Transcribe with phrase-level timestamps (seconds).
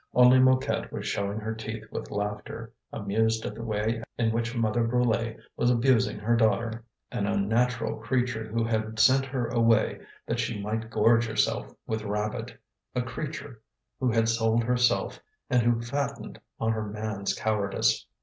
[0.15, 4.83] Only Mouquette was showing her teeth with laughter, amused at the way in which Mother
[4.83, 10.59] Brulé was abusing her daughter, an unnatural creature who had sent her away that she
[10.59, 12.57] might gorge herself with rabbit,
[12.95, 13.61] a creature
[13.99, 15.19] who had sold herself
[15.51, 18.07] and who fattened on her man's cowardice.